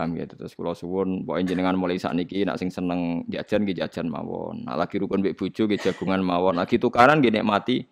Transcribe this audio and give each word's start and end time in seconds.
Paham 0.00 0.16
ya 0.16 0.24
terus 0.24 0.56
kula 0.56 0.72
suwun 0.72 1.28
pokoke 1.28 1.44
jenengan 1.44 1.76
mulai 1.76 2.00
sakniki 2.00 2.40
nak 2.48 2.56
sing 2.56 2.72
seneng 2.72 3.28
jajan 3.28 3.68
nggih 3.68 3.84
jajan 3.84 4.08
mawon. 4.08 4.64
Nak 4.64 4.80
lagi 4.80 4.96
rukun 4.96 5.20
mbek 5.20 5.36
bojo 5.36 5.68
nggih 5.68 5.76
jagungan 5.76 6.24
mawon. 6.24 6.56
Lagi 6.56 6.80
tukaran 6.80 7.20
nggih 7.20 7.28
nikmati 7.36 7.84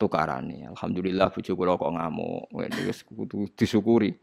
tukarane. 0.00 0.64
Alhamdulillah 0.64 1.28
bojo 1.28 1.52
kula 1.52 1.76
kok 1.76 1.92
ngamuk. 1.92 2.48
Wis 2.88 3.04
kudu 3.04 3.52
disyukuri. 3.52 4.16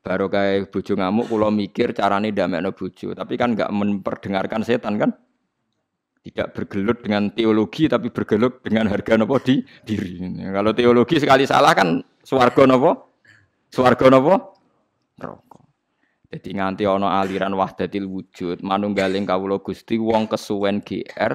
Baru 0.00 0.32
kayak 0.32 0.72
bojo 0.72 0.96
ngamuk 0.96 1.28
kula 1.28 1.52
mikir 1.52 1.92
carane 1.92 2.32
ndamekno 2.32 2.72
bojo, 2.72 3.12
tapi 3.12 3.36
kan 3.36 3.52
enggak 3.52 3.68
memperdengarkan 3.68 4.64
setan 4.64 4.96
kan? 4.96 5.12
Tidak 6.24 6.56
bergelut 6.56 7.04
dengan 7.04 7.36
teologi 7.36 7.84
tapi 7.84 8.08
bergelut 8.08 8.64
dengan 8.64 8.88
harga 8.88 9.20
nopo 9.20 9.36
di 9.44 9.60
diri. 9.60 10.24
Kalau 10.40 10.72
teologi 10.72 11.20
sekali 11.20 11.44
salah 11.44 11.76
kan 11.76 12.00
swarga 12.24 12.64
nopo? 12.64 13.12
Swarga 13.68 14.08
nopo? 14.08 14.34
Neraka. 15.20 15.45
Jadi 16.26 16.58
nganti 16.58 16.82
ana 16.90 17.22
aliran 17.22 17.54
wahdatil 17.54 18.06
wujud, 18.10 18.58
manunggaling 18.66 19.22
kawula 19.22 19.62
Gusti 19.62 19.94
wong 19.94 20.26
kesuwen 20.26 20.82
GR 20.82 21.34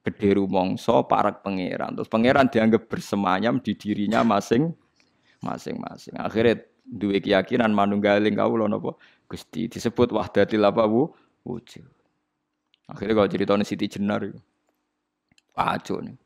gede 0.00 0.30
rumangsa 0.40 1.04
parak 1.04 1.44
pangeran. 1.44 1.92
Terus 1.92 2.08
pangeran 2.08 2.48
dianggap 2.48 2.88
bersemayam 2.88 3.60
di 3.60 3.76
dirinya 3.76 4.24
masing 4.24 4.72
masing-masing. 5.44 6.16
Akhirnya 6.18 6.64
duwe 6.88 7.20
keyakinan 7.20 7.70
manunggaling 7.70 8.32
kawula 8.32 8.64
napa 8.64 8.96
Gusti 9.28 9.68
disebut 9.68 10.08
wahdatil 10.16 10.64
apa 10.64 10.88
wu 10.88 11.12
wujud. 11.44 11.84
Akhirnya 12.88 13.14
kalau 13.20 13.28
ceritanya 13.28 13.64
Siti 13.68 13.84
Jenar 13.84 14.24
itu, 14.24 14.40
pacu 15.52 16.00
nih. 16.00 16.16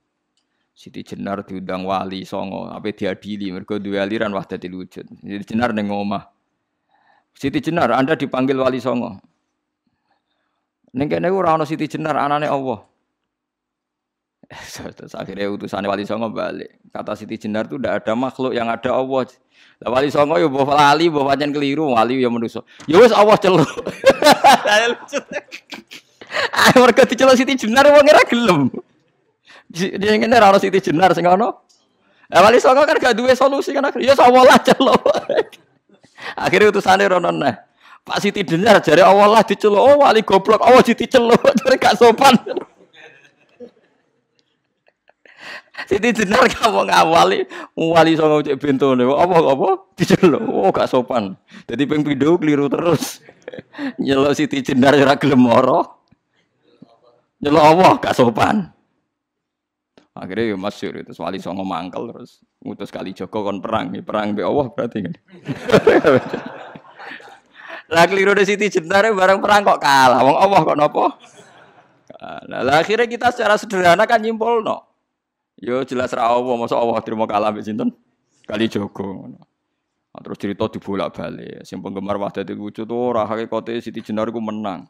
Siti 0.71 1.03
Jenar 1.03 1.43
diundang 1.43 1.83
wali 1.83 2.23
songo, 2.23 2.71
apa 2.71 2.95
diadili, 2.95 3.51
mereka 3.51 3.83
dua 3.83 4.07
aliran 4.07 4.31
wahdatil 4.31 4.71
wujud. 4.71 5.07
Siti 5.19 5.45
Jenar 5.51 5.75
neng 5.75 5.91
omah. 5.91 6.31
Siti 7.43 7.59
Jenar, 7.59 7.91
Anda 7.91 8.15
dipanggil 8.15 8.55
wali 8.55 8.79
songo. 8.79 9.19
Neng 10.95 11.11
kene 11.11 11.27
ora 11.27 11.59
ana 11.59 11.67
Siti 11.67 11.91
Jenar 11.91 12.15
anane 12.15 12.47
Allah. 12.47 12.87
Terus 14.95 15.19
akhirnya 15.19 15.51
utusan 15.51 15.83
wali 15.83 16.07
songo 16.07 16.31
balik. 16.31 16.79
Kata 16.95 17.19
Siti 17.19 17.35
Jenar 17.35 17.67
itu 17.67 17.83
tidak 17.83 18.07
ada 18.07 18.15
makhluk 18.15 18.55
yang 18.55 18.71
ada 18.71 18.95
Allah. 18.95 19.27
Lah 19.83 19.91
wali 19.91 20.15
songo 20.15 20.39
yo 20.39 20.47
mbah 20.55 20.71
lali, 20.71 21.11
mbah 21.11 21.35
pancen 21.35 21.51
keliru, 21.51 21.91
wali 21.91 22.23
yo 22.23 22.31
manusa. 22.31 22.63
Ya 22.87 23.03
wis 23.03 23.11
Allah 23.11 23.35
celuk. 23.43 23.67
Ah 26.33 26.73
mergo 26.79 27.05
diceluk 27.05 27.37
Siti 27.37 27.59
Jenar 27.59 27.91
wong 27.91 28.07
ora 28.07 28.23
gelem. 28.25 28.61
Dia 29.69 30.15
ngene 30.15 30.39
ora 30.39 30.55
ono 30.55 30.63
Siti 30.63 30.79
Jenar 30.79 31.11
sing 31.11 31.27
ono. 31.27 31.67
Lah 32.31 32.41
wali 32.41 32.63
songo 32.63 32.87
kan 32.87 33.03
gak 33.03 33.19
duwe 33.19 33.35
solusi 33.35 33.75
kan 33.75 33.83
akhirnya 33.83 34.15
ya 34.15 34.23
Allah 34.23 34.43
lah 34.47 34.59
celuk. 34.63 35.03
Akhirnya 36.37 36.73
utusane 36.73 37.05
rono 37.09 37.31
nah. 37.31 37.73
Pak 38.03 38.19
Siti 38.19 38.43
Jenar 38.43 38.83
jare 38.83 39.07
Allah 39.07 39.31
lah 39.31 39.43
diceluk. 39.47 39.79
Oh 39.79 40.03
wali 40.03 40.27
goblok, 40.27 40.59
Allah 40.59 40.83
diceluk. 40.83 41.39
Jare 41.63 41.79
gak 41.79 41.95
sopan. 41.95 42.35
Siti 45.89 46.11
Jenar 46.11 46.51
kamu 46.51 46.91
ngawali 46.91 47.47
wali 47.79 48.13
songo 48.19 48.43
cek 48.43 48.59
bentone. 48.59 49.07
Apa 49.07 49.37
apa 49.39 49.69
diceluk. 49.95 50.43
Oh 50.51 50.75
gak 50.75 50.91
sopan. 50.91 51.39
Jadi 51.71 51.83
ping 51.87 52.03
pindho 52.03 52.35
keliru 52.43 52.67
terus. 52.67 53.23
Nyeluk 54.03 54.35
Siti 54.35 54.67
Jenar 54.67 54.99
ora 54.99 55.15
gelem 55.15 55.39
moro. 55.39 56.03
Nyeluk 57.39 57.63
Allah 57.63 58.03
gak 58.03 58.19
sopan. 58.19 58.67
Akhirnya 60.13 60.53
ya 60.53 60.57
masyur 60.61 60.93
itu 61.01 61.17
wali 61.25 61.41
songo 61.41 61.65
mangkel 61.65 62.13
terus 62.13 62.45
ngutus 62.61 62.93
kali 62.93 63.17
Joko 63.17 63.49
kon 63.49 63.65
perang 63.65 63.89
nih 63.89 64.05
perang 64.05 64.37
be 64.37 64.45
Allah 64.45 64.69
berarti 64.69 65.09
kan. 65.09 65.15
Lah 67.93 68.05
keliru 68.09 68.33
di 68.37 68.45
Siti 68.45 68.69
Jenar 68.73 69.09
bareng 69.09 69.41
perang 69.41 69.65
kok 69.65 69.81
kalah. 69.81 70.21
Wong 70.25 70.37
Allah 70.37 70.61
kok 70.65 70.77
nopo? 70.77 71.05
Nah, 72.23 72.65
akhirnya 72.79 73.05
kita 73.05 73.35
secara 73.35 73.61
sederhana 73.61 74.09
kan 74.09 74.21
nyimpul 74.21 74.65
no. 74.65 74.85
Yo 75.61 75.85
jelas 75.85 76.13
ra 76.17 76.29
Allah, 76.33 76.55
masa 76.57 76.75
Allah 76.79 76.97
terima 77.05 77.29
kalah 77.29 77.53
mbek 77.53 77.65
sinten? 77.65 77.93
Kali 78.49 78.69
Joko. 78.69 79.29
Nah, 79.33 80.21
terus 80.21 80.39
cerita 80.41 80.69
dibolak-balik. 80.69 81.65
Sing 81.65 81.81
penggemar 81.81 82.17
Wahdatul 82.21 82.61
Wujud 82.61 82.89
ora 82.93 83.25
hakikate 83.29 83.77
Siti 83.81 84.01
Jenar 84.01 84.29
iku 84.29 84.41
menang. 84.41 84.89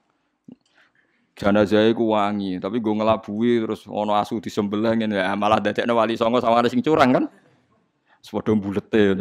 Jenazah 1.33 1.89
iku 1.89 2.13
wangi, 2.13 2.61
tapi 2.61 2.77
gue 2.77 2.93
ngelabui 2.93 3.65
terus 3.65 3.89
ono 3.89 4.13
asu 4.13 4.37
disembelih 4.37 5.01
ngene. 5.01 5.17
Ya 5.17 5.33
malah 5.33 5.65
dadekno 5.65 5.97
wali 5.97 6.13
songo 6.13 6.45
sama 6.45 6.61
ada 6.61 6.69
sing 6.69 6.85
curang 6.85 7.09
kan. 7.09 7.25
Sepodo 8.21 8.53
bulete. 8.53 9.17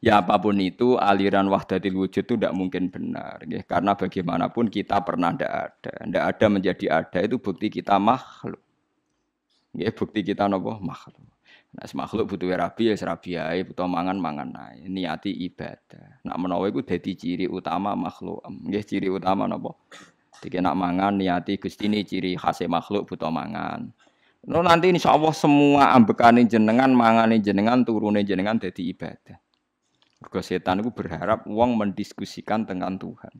Ya 0.00 0.24
apa 0.24 0.40
pun 0.40 0.56
itu 0.56 0.96
aliran 0.96 1.44
wahdatil 1.52 1.92
wujud 1.92 2.24
itu 2.24 2.34
tidak 2.40 2.56
mungkin 2.56 2.88
benar 2.88 3.44
ya. 3.44 3.60
karena 3.68 3.92
bagaimanapun 3.92 4.72
kita 4.72 4.96
pernah 5.04 5.28
tidak 5.36 5.52
ada. 5.52 5.92
Tidak 6.08 6.24
ada 6.24 6.46
menjadi 6.48 6.86
ada 6.88 7.18
itu 7.20 7.36
bukti 7.36 7.68
kita 7.68 8.00
makhluk. 8.00 8.64
Ya 9.76 9.92
bukti 9.92 10.24
kita 10.24 10.48
nopo? 10.48 10.80
Makhluk. 10.80 11.20
Nah 11.76 11.86
makhluk 11.92 12.32
butuh 12.32 12.48
rabi 12.56 12.90
ya 12.90 12.96
serabi 12.96 13.36
ae 13.36 13.60
butuh 13.60 13.84
mangan 13.84 14.16
mangan 14.16 14.56
ae. 14.72 14.88
Niati 14.88 15.36
ibadah. 15.36 16.24
Nak 16.24 16.36
menawa 16.40 16.64
iku 16.72 16.80
dadi 16.80 17.12
ciri 17.12 17.44
utama 17.44 17.92
makhluk. 17.92 18.40
Nggih 18.48 18.82
ciri 18.88 19.12
utama 19.12 19.44
nopo 19.44 19.84
Jadi 20.40 20.56
nak 20.64 20.76
mangan 20.76 21.20
niati 21.20 21.60
Gusti 21.60 21.86
ini 21.86 22.00
ciri 22.00 22.32
khas 22.34 22.64
makhluk 22.64 23.12
butuh 23.12 23.28
mangan. 23.28 23.92
No, 24.48 24.64
nanti 24.64 24.88
insya 24.88 25.12
Allah 25.12 25.36
semua 25.36 25.92
ambekane 25.92 26.48
jenengan, 26.48 26.88
mangane 26.96 27.44
jenengan, 27.44 27.84
turune 27.84 28.24
jenengan 28.24 28.56
jadi 28.56 28.96
ibadah. 28.96 29.36
Mergo 30.20 30.40
setan 30.40 30.80
itu 30.80 30.88
berharap 30.92 31.44
uang 31.44 31.76
mendiskusikan 31.76 32.64
dengan 32.64 32.96
Tuhan. 32.96 33.36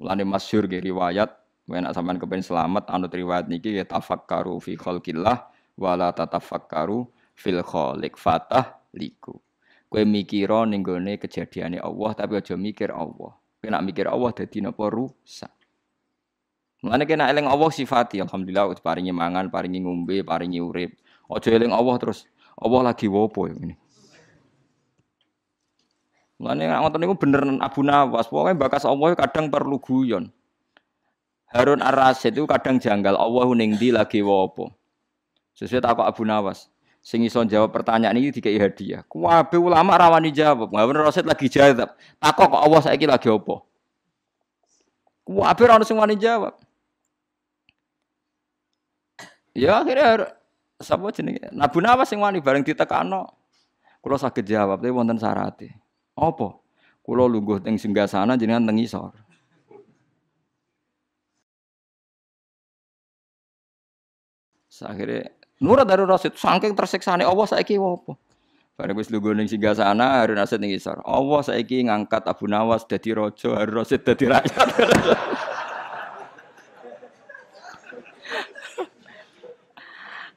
Mulane 0.00 0.24
masyhur 0.28 0.68
ge 0.68 0.84
riwayat, 0.84 1.32
wen 1.68 1.88
sampean 1.92 2.20
kepen 2.20 2.44
selamat 2.44 2.92
anut 2.92 3.12
riwayat 3.12 3.48
niki 3.48 3.76
ya 3.76 3.88
tafakkaru 3.88 4.60
fi 4.60 4.76
khalqillah 4.76 5.48
wala 5.80 6.12
tatafakkaru 6.12 7.08
fil 7.36 7.60
khaliq 7.64 8.16
fatah 8.20 8.80
liku. 8.96 9.36
Kowe 9.88 10.04
mikira 10.04 10.68
ning 10.68 10.84
gone 10.84 11.16
kejadiane 11.16 11.80
Allah 11.80 12.12
tapi 12.12 12.36
aja 12.36 12.52
mikir 12.56 12.92
Allah. 12.92 13.32
Kowe 13.36 13.68
nak 13.72 13.84
mikir 13.84 14.04
Allah 14.08 14.30
dadi 14.36 14.60
napa 14.60 14.88
rusak. 14.92 15.57
Mulane 16.78 17.04
kena 17.10 17.26
eling 17.26 17.50
Allah 17.50 17.70
sifati, 17.74 18.22
alhamdulillah 18.22 18.70
paringi 18.78 19.10
mangan, 19.10 19.50
paringi 19.50 19.82
ngombe, 19.82 20.22
paringi 20.22 20.62
urip. 20.62 20.94
Aja 21.26 21.50
eling 21.50 21.74
Allah 21.74 21.98
terus 21.98 22.30
Allah 22.54 22.94
lagi 22.94 23.10
wopo 23.10 23.50
ini. 23.50 23.74
Mulane 26.38 26.70
ngoten 26.70 26.98
niku 27.02 27.18
bener 27.18 27.42
Abu 27.58 27.82
Nawas, 27.82 28.30
pokoke 28.30 28.54
bakas 28.54 28.86
Allah 28.86 29.10
kadang 29.18 29.50
perlu 29.50 29.82
guyon. 29.82 30.30
Harun 31.50 31.82
Ar-Rasyid 31.82 32.36
itu 32.36 32.46
kadang 32.46 32.78
janggal 32.78 33.18
Allah 33.18 33.48
ning 33.58 33.74
ndi 33.74 33.90
lagi 33.90 34.22
wopo. 34.22 34.70
Sesuai 35.58 35.82
takok 35.82 36.06
Abu 36.06 36.22
Nawas. 36.22 36.70
Sing 37.02 37.26
iso 37.26 37.42
jawab 37.42 37.74
pertanyaan 37.74 38.14
ini 38.14 38.30
dikai 38.30 38.54
hadiah. 38.54 39.02
Kuwabe 39.02 39.58
ulama 39.58 39.98
rawani 39.98 40.30
jawab. 40.30 40.70
Harun 40.70 41.02
Ar-Rasyid 41.02 41.26
lagi 41.26 41.50
jawab. 41.50 41.90
Takok 42.22 42.46
kok 42.54 42.62
Allah 42.62 42.80
saiki 42.86 43.10
lagi 43.10 43.26
opo? 43.26 43.66
Kuwabe 45.26 45.60
ora 45.66 45.82
ono 45.82 45.84
sing 45.88 45.98
wani 45.98 46.14
jawab. 46.14 46.67
Ya 49.58 49.82
akhirnya 49.82 50.38
sapa 50.78 51.10
jenenge? 51.10 51.50
Nabu 51.50 51.82
Nawas 51.82 52.06
sing 52.06 52.22
wani 52.22 52.38
bareng 52.38 52.62
ditekano. 52.62 53.26
Kula 53.98 54.14
saged 54.14 54.46
jawab 54.46 54.78
tapi 54.78 54.94
wonten 54.94 55.18
syarate. 55.18 55.74
Apa? 56.14 56.54
Kula 57.02 57.26
lungguh 57.26 57.58
teng 57.58 57.74
singgasana 57.74 58.38
jenengan 58.38 58.70
teng 58.70 58.78
isor. 58.78 59.10
Akhirnya 64.78 65.34
Nurut 65.58 65.90
dari 65.90 66.06
Rasid 66.06 66.38
saking 66.38 66.78
tersiksane 66.78 67.26
Allah 67.26 67.46
saiki 67.50 67.74
apa? 67.82 68.14
Bareng 68.78 68.94
wis 68.94 69.10
lungguh 69.10 69.34
ning 69.34 69.50
singgasana 69.50 70.22
Harun 70.22 70.38
Rasid 70.38 70.62
ning 70.62 70.70
isor. 70.70 71.02
Allah 71.02 71.42
saiki 71.42 71.82
ngangkat 71.82 72.30
Abu 72.30 72.46
Nawas 72.46 72.86
dadi 72.86 73.10
raja, 73.10 73.58
Harun 73.58 73.82
Rasid 73.82 74.06
dadi 74.06 74.30
rakyat. 74.30 74.68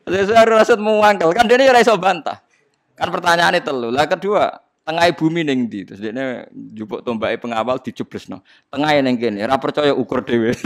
Saya 0.08 0.44
Rasid 0.48 0.82
muangkel 0.82 1.30
kan 1.34 1.46
dia 1.46 1.58
ini 1.58 1.70
iso 1.78 1.94
bantah. 1.98 2.42
Kan 2.98 3.10
pertanyaannya 3.10 3.62
telu. 3.66 3.90
Lah 3.94 4.06
kedua, 4.10 4.50
tengah 4.86 5.10
bumi 5.14 5.42
ning 5.46 5.70
ndi? 5.70 5.86
Terus 5.86 6.00
dia 6.02 6.46
jupuk 6.74 7.02
tombake 7.06 7.38
pengawal 7.42 7.78
dicublesno. 7.82 8.42
Tengah 8.70 9.02
ning 9.02 9.18
kene, 9.18 9.46
ora 9.46 9.58
percaya 9.58 9.94
ukur 9.94 10.22
dhewe. 10.26 10.54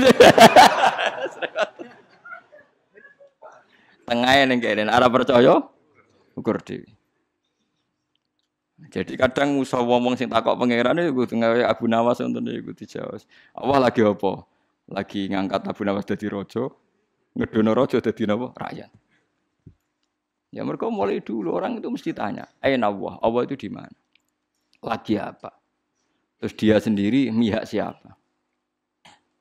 Tengah 4.08 4.34
ning 4.48 4.60
kene, 4.62 4.88
ora 4.88 5.08
percaya 5.08 5.60
ukur 6.36 6.60
dhewe. 6.64 6.88
Jadi 8.92 9.16
kadang 9.16 9.56
usah 9.64 9.80
ngomong 9.80 10.20
sing 10.20 10.28
takok 10.28 10.60
pangeran 10.60 11.00
iku 11.00 11.24
tengah 11.24 11.64
Abu 11.64 11.88
Nawas 11.88 12.20
ngoten 12.20 12.52
iku 12.52 12.76
dijawab. 12.76 13.24
Allah 13.56 13.78
lagi 13.88 14.04
apa? 14.04 14.44
Lagi 14.92 15.32
ngangkat 15.32 15.64
Abu 15.72 15.88
Nawas 15.88 16.04
dadi 16.04 16.28
raja, 16.28 16.68
ngedono 17.40 17.72
raja 17.72 18.04
dadi 18.04 18.28
napa? 18.28 18.52
Rakyat. 18.52 19.05
Ya 20.56 20.64
mereka 20.64 20.88
mulai 20.88 21.20
dulu 21.20 21.52
orang 21.52 21.84
itu 21.84 21.92
mesti 21.92 22.16
tanya, 22.16 22.48
Aina 22.64 22.88
Allah, 22.88 23.20
Allah 23.20 23.44
itu 23.44 23.60
di 23.60 23.68
mana? 23.68 23.92
Lagi 24.80 25.20
apa? 25.20 25.52
Terus 26.40 26.54
dia 26.56 26.80
sendiri 26.80 27.28
mihak 27.28 27.68
siapa? 27.68 28.16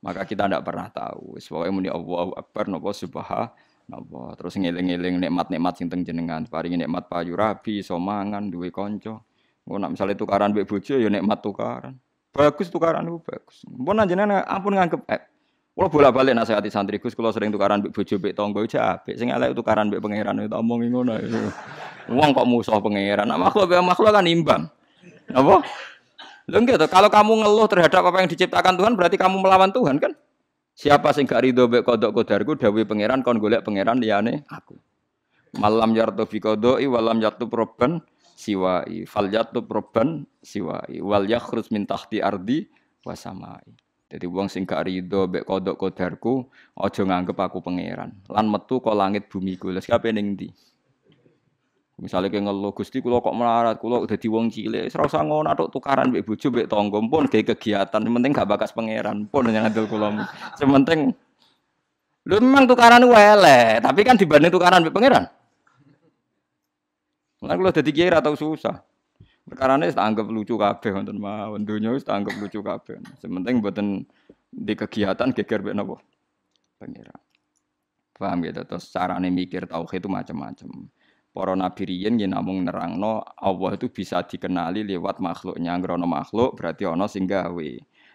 Maka 0.02 0.26
kita 0.26 0.50
tidak 0.50 0.66
pernah 0.66 0.90
tahu. 0.90 1.38
Pokoknya 1.38 1.70
muni 1.70 1.86
Allahu 1.86 2.34
Akbar 2.34 2.66
nopo 2.66 2.90
subhanallah. 2.90 4.34
Terus 4.34 4.58
ngeling-eling 4.58 5.22
nikmat-nikmat 5.22 5.78
sing 5.78 5.86
teng 5.86 6.02
jenengan. 6.02 6.44
Paringi 6.50 6.82
nikmat 6.82 7.06
payu 7.06 7.38
rabi, 7.38 7.80
somangan, 7.80 8.50
duwe 8.50 8.74
kanca. 8.74 9.22
Mau 9.64 9.80
nak 9.80 9.96
misalnya 9.96 10.18
tukaran 10.18 10.52
mbek 10.52 10.68
bojo 10.68 11.00
ya 11.00 11.08
nikmat 11.08 11.40
tukaran. 11.40 11.96
Bagus 12.34 12.68
tukaran 12.68 13.06
itu 13.08 13.22
bagus. 13.22 13.64
Mpun 13.64 14.02
jenengan 14.04 14.44
ampun 14.44 14.76
nganggep 14.76 15.06
eh. 15.08 15.22
Kalau 15.74 15.90
bolak-balik 15.90 16.38
nasihati 16.38 16.70
santri 16.70 17.02
Gus, 17.02 17.18
kalau 17.18 17.34
sering 17.34 17.50
tukaran 17.50 17.82
mbek 17.82 17.90
bojo 17.90 18.14
mbek 18.22 18.32
tangga 18.38 18.62
itu 18.62 18.78
apik. 18.78 19.18
Sing 19.18 19.34
elek 19.34 19.58
tukaran 19.58 19.90
mbek 19.90 19.98
pangeran 19.98 20.46
itu 20.46 20.54
omongi 20.54 20.86
ngono. 20.86 21.18
Wong 22.14 22.30
kok 22.30 22.46
musuh 22.46 22.78
pangeran. 22.78 23.26
Nah, 23.26 23.34
makhluk 23.34 23.74
makhluk 23.82 24.14
kan 24.14 24.22
imbang. 24.22 24.62
Apa? 25.34 25.66
Lho 26.44 26.58
gitu, 26.62 26.86
kalau 26.92 27.08
kamu 27.10 27.42
ngeluh 27.42 27.66
terhadap 27.66 28.04
apa 28.04 28.22
yang 28.22 28.30
diciptakan 28.30 28.76
Tuhan 28.76 28.92
berarti 28.94 29.16
kamu 29.18 29.40
melawan 29.40 29.72
Tuhan 29.74 29.96
kan? 29.96 30.12
Siapa 30.74 31.14
sing 31.14 31.24
gak 31.24 31.42
ridho 31.46 31.70
mek 31.70 31.86
kodok 31.86 32.10
kodarku 32.10 32.58
dawuhe 32.58 32.82
pangeran 32.82 33.22
kon 33.22 33.38
golek 33.38 33.62
pangeran 33.62 33.98
liyane 33.98 34.42
aku. 34.50 34.74
Malam 35.56 35.94
yartu 35.94 36.26
fi 36.26 36.42
qodoi 36.42 36.84
walam 36.90 37.22
yartu 37.22 37.46
proban 37.46 38.02
siwai 38.34 39.06
fal 39.06 39.30
yartu 39.30 39.62
proban 39.62 40.26
siwai 40.42 40.98
wal 40.98 41.24
yakhrus 41.30 41.70
min 41.70 41.86
tahti 41.86 42.18
ardi 42.18 42.66
wasamai. 43.06 43.62
Jadi 44.14 44.30
wong 44.30 44.46
sing 44.46 44.62
gak 44.62 44.86
rido 44.86 45.26
mek 45.26 45.42
kodok 45.42 45.74
kodarku 45.74 46.46
aja 46.78 47.02
nganggep 47.02 47.34
aku 47.34 47.58
pangeran. 47.58 48.14
Lan 48.30 48.46
metu 48.46 48.78
kok 48.78 48.94
langit 48.94 49.26
bumi 49.26 49.58
ku. 49.58 49.74
Lha 49.74 49.82
sikape 49.82 50.14
ning 50.14 50.38
ndi? 50.38 50.54
Misalnya 51.98 52.30
kayak 52.30 52.46
ngeluh 52.46 52.70
Gusti 52.74 53.02
kulo 53.02 53.18
kok 53.18 53.34
melarat, 53.34 53.78
kulo 53.82 54.02
udah 54.02 54.18
di 54.18 54.26
wong 54.30 54.50
cilik, 54.50 54.90
usah 54.90 55.22
ngono 55.22 55.50
tok 55.54 55.70
tukaran 55.70 56.10
mbek 56.10 56.26
bojo 56.26 56.46
mbek 56.50 56.66
tangga 56.66 56.98
pun 56.98 57.26
kayak 57.30 57.54
kegiatan, 57.54 58.02
penting 58.02 58.30
gak 58.34 58.50
bakas 58.50 58.74
pangeran 58.74 59.26
pun 59.30 59.46
yang 59.50 59.66
ngandel 59.66 59.86
kulo. 59.86 60.10
Sementing 60.58 61.14
Lu 62.24 62.40
memang 62.40 62.64
tukaran 62.64 63.04
wele, 63.04 63.84
tapi 63.84 64.00
kan 64.00 64.16
dibanding 64.16 64.48
tukaran 64.48 64.80
mbek 64.80 64.94
pangeran. 64.96 65.28
Lah 67.44 67.54
kulo 67.58 67.70
dadi 67.74 67.90
kiai 67.92 68.14
atau 68.14 68.32
susah. 68.32 68.80
Perkarane 69.44 69.88
wis 69.88 69.98
anggap 70.00 70.24
lucu 70.28 70.56
kabeh 70.56 70.90
wonten 70.96 71.20
mawon, 71.20 71.68
donya 71.68 71.92
wis 71.92 72.08
anggap 72.08 72.34
lucu 72.40 72.64
kabeh. 72.64 73.00
Sementing 73.20 73.60
mboten 73.60 74.08
di 74.48 74.72
kegiatan 74.72 75.30
geger 75.36 75.60
mbek 75.60 75.76
napa? 75.76 75.96
Pangeran. 76.80 77.20
Paham 78.14 78.46
gitu, 78.46 78.62
terus 78.64 78.88
carane 78.94 79.28
mikir 79.28 79.66
tauhid 79.66 80.00
itu 80.00 80.08
macam-macam 80.08 80.68
para 81.34 81.58
nabi 81.58 81.82
riyen 81.90 82.14
yen 82.16 82.30
namung 82.30 82.62
nerangno 82.62 83.26
Allah 83.34 83.74
itu 83.74 83.90
bisa 83.90 84.22
dikenali 84.22 84.86
lewat 84.86 85.18
makhluknya 85.18 85.74
ngrono 85.74 86.06
makhluk 86.06 86.54
berarti 86.54 86.86
ana 86.86 87.10
sing 87.10 87.26
gawe 87.26 87.70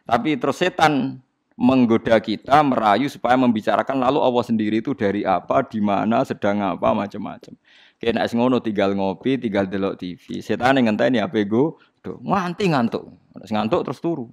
tapi 0.08 0.40
terus 0.40 0.64
setan 0.64 1.20
menggoda 1.60 2.16
kita 2.24 2.64
merayu 2.64 3.12
supaya 3.12 3.36
membicarakan 3.36 4.00
lalu 4.00 4.24
Allah 4.24 4.44
sendiri 4.48 4.80
itu 4.80 4.96
dari 4.96 5.28
apa 5.28 5.60
di 5.68 5.84
mana 5.84 6.24
sedang 6.24 6.64
apa 6.64 6.96
macam-macam 6.96 7.52
kena 8.00 8.24
es 8.24 8.32
ngono 8.32 8.64
tinggal 8.64 8.96
ngopi 8.96 9.36
tinggal 9.36 9.68
delok 9.68 10.00
TV 10.00 10.40
setan 10.40 10.80
yang 10.80 10.96
ngenteni 10.96 11.20
apa 11.20 11.44
go 11.44 11.78
do 12.00 12.18
nganti 12.24 12.72
ngantuk. 12.72 13.04
Ngantuk 13.36 13.82
terus 13.86 14.00
turu. 14.00 14.28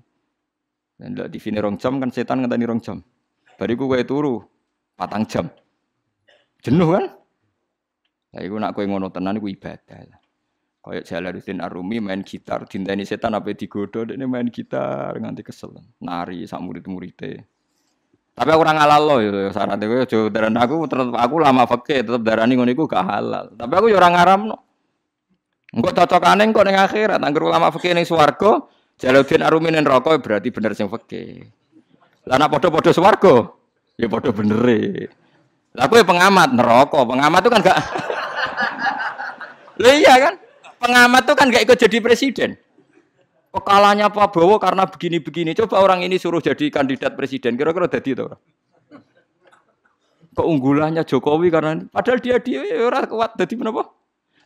Dan 0.96 1.18
delok 1.18 1.28
TV 1.34 1.44
ini 1.52 1.58
rong 1.60 1.76
jam 1.76 1.98
kan 1.98 2.14
setan 2.14 2.46
ngenteni 2.46 2.64
rong 2.64 2.80
jam. 2.80 3.02
Bariku 3.58 3.90
kowe 3.90 4.00
turu 4.06 4.34
patang 4.94 5.26
jam. 5.26 5.50
Jenuh 6.62 6.94
kan? 6.94 7.04
Lah 8.32 8.42
iku 8.46 8.56
nak 8.56 8.72
kowe 8.72 8.86
ngono 8.86 9.10
tenan 9.10 9.36
iku 9.36 9.50
ibadah. 9.50 10.06
Kayak 10.86 11.02
Jalaluddin 11.02 11.58
Arumi 11.58 11.98
main 11.98 12.22
gitar, 12.22 12.62
dinteni 12.70 13.02
setan 13.02 13.34
apa 13.34 13.50
digodo, 13.50 14.06
dia 14.06 14.14
main 14.22 14.46
gitar 14.46 15.19
nganti 15.19 15.42
kesel, 15.42 15.74
nari 15.98 16.46
sak 16.46 16.62
murid-muride. 16.62 17.42
Tapi 18.36 18.48
aku 18.52 18.60
orang 18.68 18.76
halal 18.76 19.02
loh, 19.08 19.18
ya 19.24 19.48
syarat 19.48 19.80
itu 19.80 20.04
jauh 20.12 20.28
dari 20.28 20.52
aku 20.52 20.84
tetap 20.84 21.08
aku 21.16 21.40
lama 21.40 21.64
fakir, 21.64 22.04
tetap 22.04 22.20
darani 22.20 22.52
ngono 22.60 22.68
iku 22.68 22.84
gak 22.84 23.08
halal. 23.08 23.48
Tapi 23.56 23.72
aku 23.72 23.86
ya 23.88 23.96
orang 23.96 24.12
ngaram 24.12 24.40
no. 24.52 24.56
Engko 25.72 25.88
cocokane 25.96 26.44
engko 26.44 26.60
ning 26.60 26.76
akhirat, 26.76 27.16
angger 27.24 27.48
ulama 27.48 27.72
fikih 27.72 27.96
ning 27.96 28.04
swarga, 28.04 28.68
Jalaluddin 29.00 29.40
Arumi 29.40 29.72
ning 29.72 29.88
neraka 29.88 30.20
berarti 30.20 30.52
bener 30.52 30.76
sing 30.76 30.92
fikih. 30.92 31.48
Lah 32.28 32.36
nek 32.36 32.52
padha-padha 32.52 32.92
swarga, 32.92 33.56
ya 33.96 34.04
padha 34.04 34.28
bener. 34.36 34.60
Lah 35.72 35.88
kowe 35.88 36.04
pengamat 36.04 36.52
neraka, 36.52 37.08
pengamat 37.08 37.40
itu 37.40 37.50
kan 37.56 37.60
gak 37.64 37.78
Loh 39.80 39.92
iya 39.96 40.14
kan? 40.20 40.34
Pengamat 40.76 41.22
tuh 41.24 41.36
kan 41.40 41.48
gak 41.48 41.64
ikut 41.64 41.78
jadi 41.88 42.04
presiden. 42.04 42.60
Pekalanya 43.56 44.12
Prabowo 44.12 44.61
karena 44.61 44.85
begini-begini. 44.85 45.56
Coba 45.56 45.81
orang 45.81 46.05
ini 46.05 46.20
suruh 46.20 46.44
jadi 46.44 46.69
kandidat 46.69 47.17
presiden. 47.17 47.56
Kira-kira 47.56 47.88
jadi 47.88 48.12
itu 48.12 48.23
orang. 48.29 48.43
Keunggulannya 50.37 51.00
Jokowi 51.08 51.49
karena 51.49 51.81
padahal 51.88 52.20
dia 52.20 52.37
dia 52.37 52.61
orang 52.85 53.08
kuat 53.08 53.41
jadi 53.41 53.56
kenapa? 53.56 53.88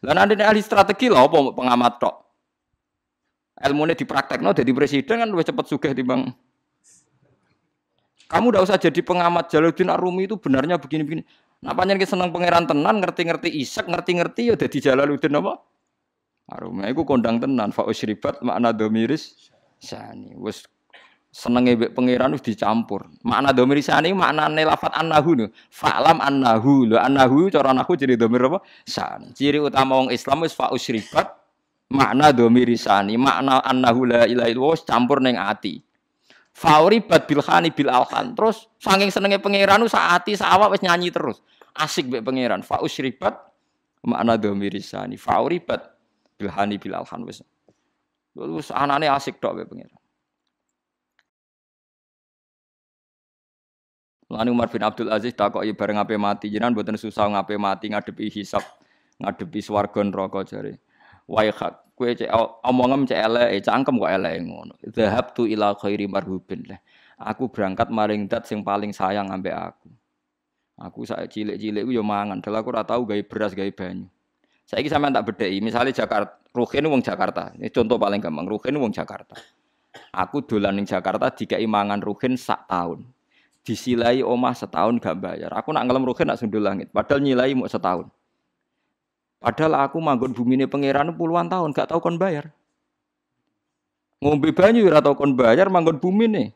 Lah 0.07 0.15
nanti 0.15 0.39
ahli 0.39 0.63
strategi 0.63 1.11
lah 1.11 1.27
apa 1.27 1.51
pengamat 1.51 1.93
tok. 1.99 2.15
Ilmunya 3.59 3.99
dipraktekno 3.99 4.55
jadi 4.55 4.71
presiden 4.71 5.19
kan 5.19 5.27
lebih 5.27 5.51
cepat 5.51 5.67
sugih 5.67 5.91
timbang 5.91 6.31
kamu 8.31 8.55
tidak 8.55 8.63
usah 8.63 8.79
jadi 8.79 9.01
pengamat 9.03 9.51
Jalaluddin 9.51 9.91
Arumi 9.91 10.31
itu 10.31 10.39
benarnya 10.39 10.79
begini-begini. 10.79 11.27
Nah 11.67 11.75
panjang 11.75 11.99
seneng 12.07 12.31
pangeran 12.31 12.63
tenan, 12.63 13.03
ngerti-ngerti 13.03 13.51
isak, 13.59 13.91
ngerti-ngerti 13.91 14.43
ya 14.49 14.55
jadi 14.55 14.79
Jalaluddin 14.79 15.35
apa? 15.35 15.59
Arumi 16.51 16.83
iku 16.91 17.07
kondang 17.07 17.39
tenan 17.39 17.71
fa 17.71 17.87
usribat 17.87 18.43
makna 18.43 18.75
domiris 18.75 19.51
sani. 19.79 20.35
Wis 20.35 20.67
senenge 21.31 21.79
mbek 21.79 21.95
pangeran 21.95 22.35
wis 22.35 22.43
dicampur. 22.43 23.07
Makna 23.23 23.55
domiris 23.55 23.87
sani 23.87 24.11
maknane 24.11 24.67
lafat 24.67 24.99
annahu 24.99 25.39
nu. 25.39 25.47
Fa'lam 25.71 26.19
annahu. 26.19 26.91
Lho 26.91 26.99
annahu 26.99 27.47
cara 27.55 27.71
aku 27.71 27.95
jadi 27.95 28.19
domir 28.19 28.51
apa? 28.51 28.59
San. 28.83 29.31
Ciri 29.31 29.63
utama 29.63 30.03
wong 30.03 30.11
Islam 30.11 30.43
wis 30.43 30.51
fa 30.51 30.75
usribat 30.75 31.31
makna 31.87 32.35
domiris 32.35 32.91
sani. 32.91 33.15
Makna 33.15 33.63
annahu 33.63 34.11
la 34.11 34.27
ilaha 34.27 34.51
illallah 34.51 34.83
campur 34.83 35.23
ning 35.23 35.39
ati. 35.39 35.79
Fauri 36.51 36.99
bad 36.99 37.31
bilhani 37.31 37.71
bil 37.71 37.95
alhan. 37.95 38.35
Terus 38.35 38.67
saking 38.83 39.15
senenge 39.15 39.39
pangeran 39.39 39.87
saati 39.87 40.35
sawak 40.35 40.75
wis 40.75 40.83
nyanyi 40.83 41.15
terus. 41.15 41.39
Asik 41.79 42.11
mbek 42.11 42.27
pangeran. 42.27 42.67
Fa 42.67 42.83
usribat 42.83 43.39
makna 44.03 44.35
domirisani. 44.35 45.15
Fauri 45.15 45.63
bad 45.63 46.00
bilhani 46.41 46.81
bil 46.81 46.97
alhan 46.97 47.29
wis. 47.29 47.45
Terus 48.33 48.73
anane 48.73 49.13
asik 49.13 49.37
tok 49.37 49.61
mbek 49.61 49.69
pangeran. 49.69 50.01
Lalu 54.31 54.51
Umar 54.55 54.71
bin 54.73 54.81
Abdul 54.87 55.11
Aziz 55.13 55.37
takoki 55.37 55.77
bareng 55.77 56.01
ape 56.01 56.17
mati 56.17 56.49
jenengan 56.49 56.73
mboten 56.73 56.97
susah 56.97 57.29
ngape 57.29 57.59
mati 57.61 57.91
ngadepi 57.91 58.31
hisab, 58.31 58.63
ngadepi 59.21 59.59
swarga 59.61 60.01
neraka 60.07 60.47
jare. 60.47 60.79
Waihat 61.27 61.91
Kue 62.01 62.17
cek 62.17 62.33
omongem 62.65 63.05
cek 63.05 63.21
elek, 63.29 63.61
cangkem 63.61 64.01
kok 64.01 64.09
elek 64.09 64.41
ngono. 64.41 64.73
Zahab 64.89 65.37
tu 65.37 65.45
ila 65.45 65.77
khairi 65.77 66.09
marhubin 66.09 66.65
lah. 66.65 66.81
Aku 67.21 67.53
berangkat 67.53 67.93
maring 67.93 68.25
dat 68.25 68.49
sing 68.49 68.65
paling 68.65 68.89
sayang 68.89 69.29
ambek 69.29 69.53
aku. 69.53 69.93
Aku 70.81 71.05
saya 71.05 71.29
cilik-cilik 71.29 71.85
ku 71.85 71.93
mangan, 72.01 72.41
dal 72.41 72.57
aku 72.57 72.73
ora 72.73 72.89
tau 72.89 73.05
gawe 73.05 73.21
beras 73.29 73.53
gawe 73.53 73.69
banyu. 73.69 74.09
Saiki 74.71 74.87
sampean 74.87 75.11
tak 75.11 75.27
bedheki, 75.27 75.59
misalnya 75.59 75.91
Jakarta, 75.91 76.39
Ruhin 76.55 76.87
wong 76.87 77.03
Jakarta. 77.03 77.51
Ini 77.59 77.75
contoh 77.75 77.99
paling 77.99 78.23
gampang, 78.23 78.47
Ruhin 78.47 78.79
wong 78.79 78.95
Jakarta. 78.95 79.35
Aku 80.15 80.47
dolan 80.47 80.79
ning 80.79 80.87
Jakarta 80.87 81.27
dikai 81.27 81.67
mangan 81.67 81.99
Ruhin 81.99 82.39
sak 82.39 82.71
tahun. 82.71 83.03
Disilai 83.67 84.23
omah 84.23 84.55
setahun 84.55 85.03
gak 85.03 85.19
bayar. 85.19 85.51
Aku 85.59 85.75
nak 85.75 85.91
ngelem 85.91 86.07
Ruhin 86.07 86.23
nak 86.23 86.39
sundul 86.39 86.63
langit, 86.63 86.87
padahal 86.95 87.19
nyilai 87.19 87.51
mau 87.59 87.67
setahun. 87.67 88.07
Padahal 89.43 89.91
aku 89.91 89.99
manggon 89.99 90.31
bumi 90.31 90.55
ini 90.55 90.71
pangeran 90.71 91.11
puluhan 91.19 91.51
tahun 91.51 91.75
gak 91.75 91.91
tahu 91.91 91.99
kon 91.99 92.15
bayar. 92.15 92.55
Ngombe 94.23 94.55
banyu 94.55 94.87
ora 94.87 95.03
tau 95.03 95.19
kon 95.19 95.35
bayar 95.35 95.67
manggon 95.67 95.99
bumi 95.99 96.31
nih. 96.31 96.49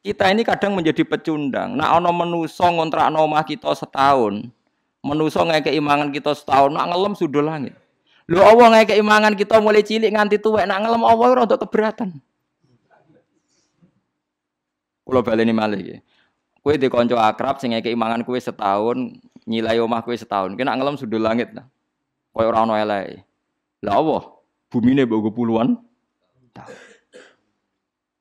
Kita 0.00 0.32
ini 0.32 0.48
kadang 0.48 0.72
menjadi 0.72 1.04
pecundang. 1.04 1.76
Nah 1.76 1.92
ono 2.00 2.08
menuso 2.08 2.64
ngontrak 2.64 3.12
omah 3.12 3.44
kita 3.44 3.68
setahun. 3.76 4.48
Menuso 5.02 5.42
ngeke 5.42 5.74
imangan 5.74 6.14
kita 6.14 6.30
setahun 6.30 6.70
nak 6.70 6.94
ngelem 6.94 7.12
sudah 7.18 7.42
langit. 7.42 7.74
Lu 8.30 8.38
Allah 8.38 8.78
ngeke 8.78 8.94
imangan 9.02 9.34
kita 9.34 9.58
mulai 9.58 9.82
cilik 9.82 10.14
nganti 10.14 10.38
tuwek 10.38 10.62
nak 10.62 10.86
ngelem 10.86 11.02
Allah 11.02 11.26
ora 11.26 11.42
untuk 11.42 11.58
keberatan. 11.66 12.22
Kulo 15.02 15.20
baleni 15.26 15.50
malih 15.50 15.78
iki. 15.82 15.96
Kowe 16.62 16.78
di 16.78 16.86
konco 16.86 17.18
akrab 17.18 17.58
sing 17.58 17.74
ngeke 17.74 17.90
imangan 17.90 18.22
kue 18.22 18.38
setahun, 18.38 19.18
nyilai 19.50 19.82
omah 19.82 20.06
kue 20.06 20.14
setahun. 20.14 20.54
Kena 20.54 20.78
ngelem 20.78 20.94
sudah 20.94 21.18
langit 21.18 21.50
nah. 21.50 21.66
Kaya 22.30 22.46
ora 22.48 22.62
ana 22.62 22.78
eleke. 22.78 23.26
Lah 23.82 23.98
Allah, 23.98 24.22
bumine 24.70 25.02
mbok 25.02 25.34
puluhan 25.34 25.74
tahun. 26.54 26.78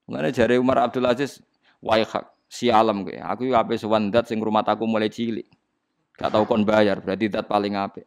Mengenai 0.10 0.34
jari 0.34 0.58
Umar 0.58 0.90
Abdul 0.90 1.06
Aziz, 1.06 1.40
hak 1.86 2.26
si 2.52 2.68
alam 2.68 3.08
gue. 3.08 3.16
Aku 3.22 3.48
ape 3.56 3.78
sowan 3.80 4.10
dat 4.12 4.28
sing 4.28 4.42
rumah 4.42 4.66
aku 4.66 4.84
mulai 4.84 5.08
cilik. 5.08 5.48
Gak 6.22 6.30
tau 6.30 6.46
kon 6.46 6.62
bayar, 6.62 7.02
berarti 7.02 7.34
dat 7.34 7.50
paling 7.50 7.74
apik. 7.74 8.06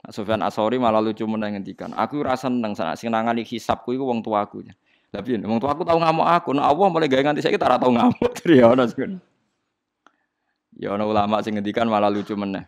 Nah, 0.00 0.10
Sufyan 0.16 0.40
Asori 0.40 0.80
malah 0.80 1.04
lucu 1.04 1.28
meneng 1.28 1.60
ngendikan, 1.60 1.92
aku 1.92 2.24
rasa 2.24 2.48
seneng 2.48 2.72
sana 2.72 2.96
sing 2.96 3.12
nangani 3.12 3.44
hisabku 3.44 3.92
iku 3.92 4.08
wong 4.08 4.24
tuaku. 4.24 4.64
Lah 5.12 5.20
piye 5.20 5.36
wong 5.44 5.60
tuaku 5.60 5.84
tau 5.84 6.00
ngamuk 6.00 6.24
aku, 6.24 6.56
nah 6.56 6.72
Allah 6.72 6.88
mulai 6.88 7.04
gawe 7.04 7.20
nganti 7.20 7.44
saiki 7.44 7.60
tak 7.60 7.76
tau 7.76 7.92
ngamuk. 7.92 8.32
Ya 8.48 8.72
ono 8.72 8.88
sing. 8.88 9.20
Ya 10.80 10.96
ono 10.96 11.04
ulama 11.04 11.44
sing 11.44 11.60
ngendikan 11.60 11.84
malah 11.84 12.08
lucu 12.08 12.32
meneh. 12.32 12.64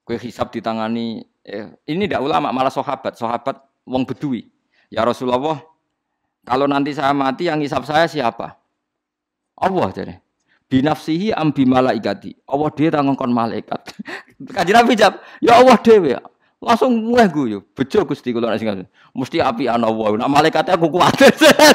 Kue 0.00 0.16
hisab 0.16 0.48
ditangani 0.48 1.28
eh, 1.44 1.68
ini 1.84 2.08
tidak 2.08 2.24
ulama 2.24 2.48
malah 2.56 2.72
sahabat, 2.72 3.20
sahabat 3.20 3.60
wong 3.84 4.08
bedui. 4.08 4.48
Ya 4.88 5.04
Rasulullah, 5.04 5.60
kalau 6.46 6.64
nanti 6.64 6.96
saya 6.96 7.12
mati 7.12 7.52
yang 7.52 7.60
hisab 7.60 7.84
saya 7.84 8.08
siapa? 8.08 8.56
Allah 9.60 9.88
jadi. 9.92 10.25
Binafsihi 10.66 11.30
am 11.30 11.54
malaikati. 11.54 12.34
Allah 12.50 12.68
dia 12.74 12.90
tangongkon 12.90 13.30
malaikat. 13.30 13.80
Kaji 14.56 14.72
Nabi 14.74 14.98
jawab, 14.98 15.22
ya 15.38 15.62
Allah 15.62 15.78
dewe. 15.78 16.18
Langsung 16.58 16.90
mulai 17.06 17.30
guyu. 17.30 17.62
Bejo 17.70 18.02
Gusti 18.02 18.34
kula 18.34 18.50
nek 18.50 18.58
sing 18.58 18.70
mesti 19.14 19.38
api 19.38 19.70
ana 19.70 19.86
Allah. 19.86 20.18
Nak 20.18 20.30
malaikate 20.32 20.74
aku 20.74 20.90
kuat. 20.90 21.14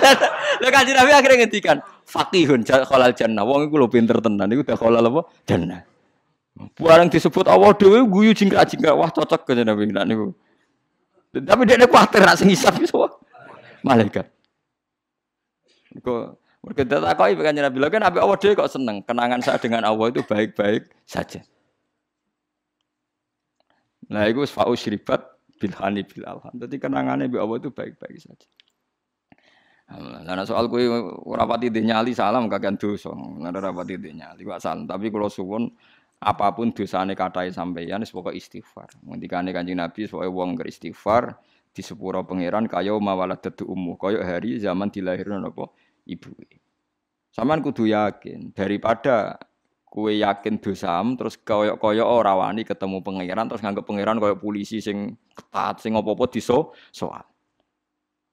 Lah 0.62 0.72
Kaji 0.76 0.92
Nabi 0.92 1.10
akhirnya 1.16 1.48
ngendikan, 1.48 1.80
faqihun 2.04 2.68
khalal 2.68 3.16
jannah. 3.16 3.48
Wong 3.48 3.72
iku 3.72 3.80
lho 3.80 3.88
pinter 3.88 4.20
tenan 4.20 4.52
iku 4.52 4.68
khalal 4.76 5.08
apa? 5.08 5.22
Jannah. 5.48 5.88
Barang 6.76 7.08
disebut 7.08 7.48
Allah 7.48 7.72
dewe 7.72 8.04
guyu 8.04 8.36
jingkrak-jingkrak. 8.36 8.92
Wah 8.92 9.08
cocok 9.08 9.48
ke 9.48 9.64
Nabi 9.64 9.88
niku. 9.88 10.36
Tapi 11.32 11.62
dia 11.64 11.88
kuatir 11.88 12.28
nak 12.28 12.36
sing 12.36 12.52
hisab 12.52 12.76
iso. 12.84 13.08
Malaikat. 13.88 14.28
Kok 16.04 16.41
mereka 16.62 16.86
tak 16.86 17.18
kau 17.18 17.26
kanjeng 17.26 17.66
Nabi, 17.66 17.78
kan 17.90 18.02
Nabi 18.06 18.18
Allah 18.22 18.38
dia 18.38 18.54
kok 18.54 18.70
seneng. 18.70 19.02
Kenangan 19.02 19.42
saya 19.42 19.58
dengan 19.58 19.82
Allah 19.82 20.14
itu 20.14 20.22
baik-baik 20.22 20.94
saja. 21.10 21.42
Nah 24.14 24.30
itu 24.30 24.46
fa'u 24.46 24.78
syribat 24.78 25.26
bilhani 25.58 26.06
bil 26.06 26.22
alhan. 26.22 26.54
Jadi 26.62 26.78
kenangannya 26.78 27.26
Nabi 27.26 27.38
Allah 27.42 27.58
itu 27.66 27.70
baik-baik 27.74 28.18
saja. 28.22 28.46
Nah, 29.92 30.46
soal 30.48 30.72
kue 30.72 30.88
rapati 31.36 31.68
nyali 31.68 32.14
salam 32.14 32.46
kagian 32.46 32.78
dosa. 32.78 33.10
Nggak 33.10 33.74
rapati 33.74 33.98
nyali 33.98 34.46
kok 34.46 34.62
salam. 34.62 34.86
Tapi 34.86 35.10
kalau 35.10 35.34
suwun 35.34 35.66
apa 36.22 36.54
pun 36.54 36.70
dosane 36.70 37.18
katai 37.18 37.50
sampeyan 37.50 38.06
semoga 38.06 38.30
istighfar. 38.38 38.86
Ngendikane 39.02 39.50
Kanjeng 39.50 39.82
Nabi 39.82 40.06
supaya 40.06 40.30
wong 40.30 40.62
istighfar 40.62 41.42
di 41.74 41.82
sepuro 41.82 42.22
pangeran 42.22 42.70
kaya 42.70 42.94
mawaladatu 42.94 43.66
ummu. 43.66 43.98
Kaya 43.98 44.22
hari 44.22 44.62
zaman 44.62 44.94
dilahirno 44.94 45.42
napa 45.42 45.74
ibu. 46.08 46.32
Saman 47.32 47.64
kudu 47.64 47.88
yakin 47.88 48.52
daripada 48.52 49.40
kue 49.92 50.20
yakin 50.24 50.60
dosam 50.60 51.20
terus 51.20 51.36
koyok-koyok 51.36 52.08
ora 52.08 52.36
wani 52.36 52.64
ketemu 52.64 53.04
pangeran 53.04 53.48
terus 53.52 53.60
nganggep 53.60 53.84
pangeran 53.84 54.20
koyok 54.24 54.40
polisi 54.40 54.80
sing 54.80 55.20
ketat 55.36 55.84
sing 55.84 55.96
apa-apa 55.96 56.32
diso 56.32 56.72
soal. 56.96 57.24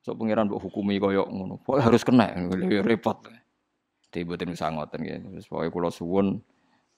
So 0.02 0.14
pangeran 0.14 0.46
mbok 0.46 0.62
hukumi 0.70 1.02
koyok 1.02 1.26
ngono. 1.26 1.58
Pokoke 1.62 1.82
harus 1.82 2.02
kena 2.06 2.30
repot. 2.86 3.26
Tiba-tiba 4.08 4.54
bisa 4.54 4.70
ngoten 4.70 4.98
nggih. 5.02 5.18
Terus 5.34 5.46
pokoke 5.50 5.68
kula 5.74 5.90
suwun 5.90 6.38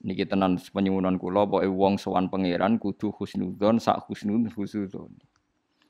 niki 0.00 0.25
tenan 0.25 0.57
penyuwunan 0.57 1.17
kula 1.17 1.49
pokoke 1.49 1.69
wong 1.69 1.97
sowan 1.97 2.29
pangeran 2.29 2.77
kudu 2.77 3.12
husnudzon 3.17 3.81
sak 3.81 4.05
husnul 4.09 4.45
husnudzon. 4.53 5.11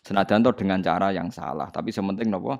Senajan 0.01 0.41
to 0.41 0.51
dengan 0.57 0.81
cara 0.81 1.13
yang 1.13 1.29
salah, 1.29 1.69
tapi 1.69 1.93
sementing 1.93 2.33
napa? 2.33 2.57